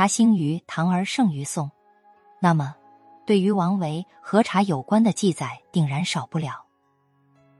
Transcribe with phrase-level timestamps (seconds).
[0.00, 1.70] 茶兴于唐而盛于宋，
[2.40, 2.74] 那么
[3.26, 6.64] 对于王维和茶有关的记载定然少不了。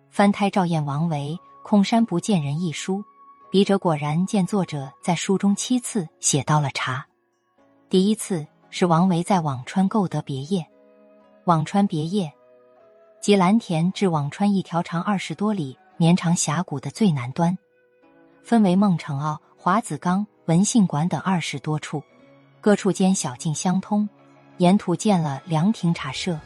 [0.08, 3.05] 翻胎照验王维《空山不见人》一书，
[3.50, 7.07] 笔者果然见作者在书中七次写到了茶。
[7.91, 10.66] 第一次是王维在辋川购得别业，
[11.45, 12.32] 辋川别业，
[13.20, 17.59] 即蓝田至辋川一条长二十多里、绵长峡谷的最南端，
[18.43, 22.02] 分为孟城坳、华子冈、文信馆等二十多处，
[22.61, 24.08] 各处间小径相通，
[24.59, 26.38] 沿途建了凉亭茶社，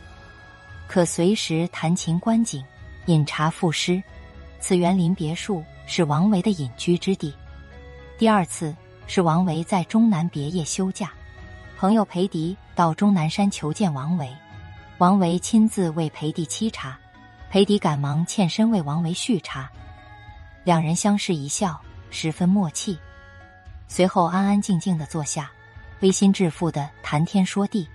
[0.87, 2.65] 可随时弹琴观景。
[3.07, 4.03] 饮茶赋诗，
[4.61, 7.35] 此园林别墅是王维的隐居之地。
[8.17, 8.75] 第二次
[9.07, 11.13] 是王维在终南别业休假，
[11.77, 14.27] 朋友裴迪到终南山求见王维，
[14.97, 16.99] 王维亲自为裴迪沏茶，
[17.51, 19.71] 裴迪赶忙欠身为王维续茶，
[20.65, 21.79] 两人相视一笑，
[22.09, 22.99] 十分默契。
[23.87, 25.51] 随后安安静静的坐下，
[26.05, 27.89] 微心致富的谈天说地。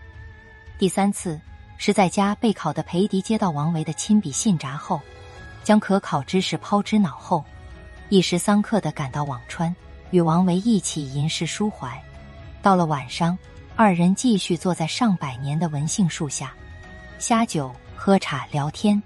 [0.79, 1.39] 第三次。
[1.81, 4.99] 是在家备考的裴迪接到王维的亲笔信札后，
[5.63, 7.41] 将可考知识抛之脑后，
[8.09, 9.73] 一时三刻的赶到辋川，
[10.11, 11.97] 与王维一起吟诗抒怀。
[12.61, 13.37] 到了晚上，
[13.77, 16.53] 二人继续坐在上百年的文杏树下，
[17.17, 19.01] 呷酒、喝茶、聊天，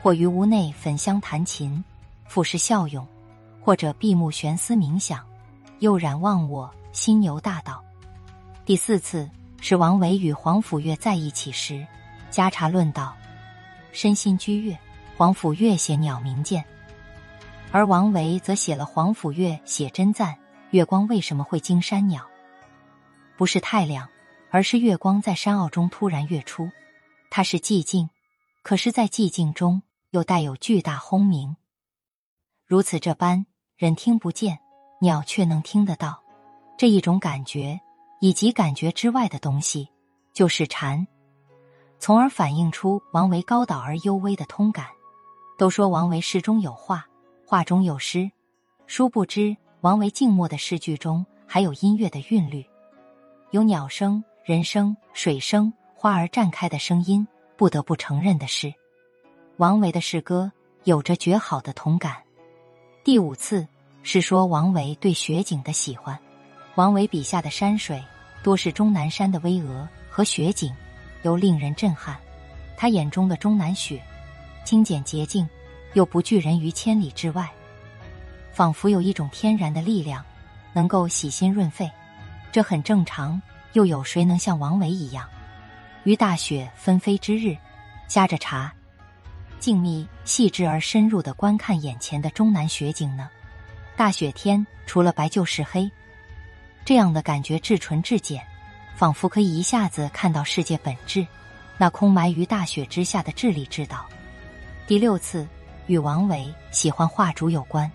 [0.00, 1.82] 或于屋内焚香弹琴，
[2.28, 3.04] 俯视笑咏；
[3.60, 5.18] 或者闭目悬思冥想，
[5.80, 7.84] 悠然忘我，心游大道。
[8.64, 9.28] 第四次。
[9.62, 11.86] 是王维与皇甫岳在一起时，
[12.30, 13.14] 家茶论道，
[13.92, 14.76] 身心居悦。
[15.18, 16.64] 皇甫岳写鸟鸣涧，
[17.70, 20.34] 而王维则写了皇甫岳写真赞：
[20.70, 22.26] 月光为什么会惊山鸟？
[23.36, 24.08] 不是太亮，
[24.50, 26.70] 而是月光在山坳中突然跃出。
[27.28, 28.08] 它是寂静，
[28.62, 31.54] 可是，在寂静中又带有巨大轰鸣。
[32.66, 33.44] 如此这般，
[33.76, 34.58] 人听不见，
[35.02, 36.22] 鸟却能听得到，
[36.80, 37.78] 这一种感觉。
[38.22, 39.88] 以及感觉之外的东西，
[40.34, 41.06] 就是禅，
[41.98, 44.86] 从而反映出王维高岛而幽微的通感。
[45.58, 47.06] 都说王维诗中有画，
[47.46, 48.30] 画中有诗，
[48.86, 52.62] 殊不知王维静默的诗句中还有音乐的韵律，
[53.52, 57.26] 有鸟声、人声、水声、花儿绽开的声音。
[57.56, 58.72] 不得不承认的是，
[59.56, 60.52] 王维的诗歌
[60.84, 62.22] 有着绝好的同感。
[63.02, 63.66] 第五次
[64.02, 66.18] 是说王维对雪景的喜欢。
[66.76, 68.02] 王维笔下的山水
[68.42, 70.74] 多是终南山的巍峨和雪景，
[71.22, 72.16] 又令人震撼。
[72.76, 74.00] 他眼中的终南雪，
[74.64, 75.48] 清简洁净，
[75.94, 77.50] 又不拒人于千里之外，
[78.52, 80.24] 仿佛有一种天然的力量，
[80.72, 81.90] 能够洗心润肺。
[82.50, 83.40] 这很正常。
[83.74, 85.28] 又有谁能像王维一样，
[86.02, 87.56] 于大雪纷飞之日，
[88.08, 88.72] 夹着茶，
[89.60, 93.30] 静谧细致而深入的观看眼前的终南雪景呢？
[93.96, 95.88] 大雪天，除了白就是黑。
[96.90, 98.44] 这样的感觉至纯至简，
[98.96, 101.24] 仿佛可以一下子看到世界本质，
[101.78, 104.04] 那空埋于大雪之下的智力之道。
[104.88, 105.46] 第六次
[105.86, 107.88] 与王维喜欢画竹有关，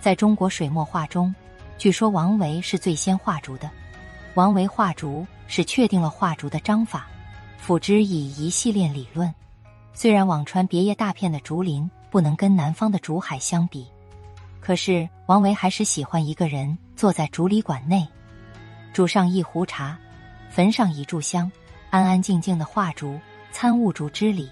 [0.00, 1.34] 在中国水墨画中，
[1.78, 3.68] 据说王维是最先画竹的。
[4.34, 7.08] 王维画竹是确定了画竹的章法，
[7.58, 9.34] 辅之以一系列理论。
[9.92, 13.84] 虽然辋川别业大片的竹林不能跟南方的竹海相比，
[14.60, 18.08] 可是王维还是喜欢一个人坐在竹里馆内。
[18.98, 19.96] 煮上一壶茶，
[20.50, 21.52] 焚上一炷香，
[21.88, 23.16] 安安静静的画竹，
[23.52, 24.50] 参悟竹之理。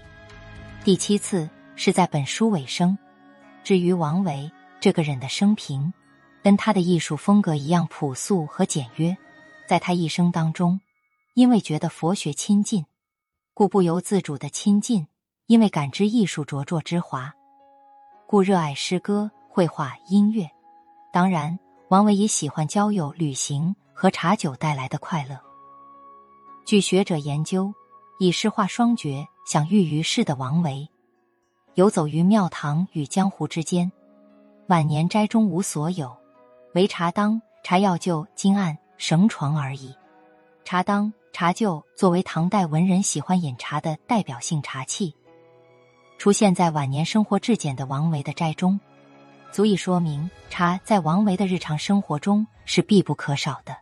[0.85, 2.97] 第七次是在本书尾声。
[3.61, 4.49] 至于王维
[4.79, 5.91] 这个人的生平，
[6.41, 9.17] 跟他的艺术风格一样朴素和简约。
[9.67, 10.79] 在他一生当中，
[11.33, 12.85] 因为觉得佛学亲近，
[13.53, 15.07] 故不由自主的亲近；
[15.47, 17.33] 因为感知艺术灼灼之华，
[18.25, 20.49] 故热爱诗歌、绘画、音乐。
[21.11, 21.59] 当然，
[21.89, 23.75] 王维也喜欢交友、旅行。
[23.99, 25.35] 和茶酒带来的快乐。
[26.63, 27.73] 据学者研究，
[28.19, 30.87] 以诗画双绝享誉于世的王维，
[31.73, 33.91] 游走于庙堂与江湖之间，
[34.67, 36.15] 晚年斋中无所有，
[36.75, 39.91] 唯茶当、茶药臼、金案、绳床而已。
[40.63, 45.11] 茶当、茶臼作为唐代文人喜欢饮茶的代表性茶器，
[46.19, 48.79] 出现在晚年生活至简的王维的斋中，
[49.51, 53.75] 足以说明茶在王维的日常生活中是必不可少的。